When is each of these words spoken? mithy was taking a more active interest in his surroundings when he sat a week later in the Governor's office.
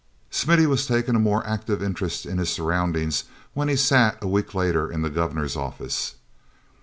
mithy 0.47 0.65
was 0.65 0.87
taking 0.87 1.13
a 1.15 1.19
more 1.19 1.45
active 1.45 1.83
interest 1.83 2.25
in 2.25 2.39
his 2.39 2.49
surroundings 2.49 3.25
when 3.53 3.67
he 3.67 3.75
sat 3.75 4.17
a 4.23 4.27
week 4.27 4.55
later 4.55 4.91
in 4.91 5.03
the 5.03 5.11
Governor's 5.11 5.55
office. 5.55 6.15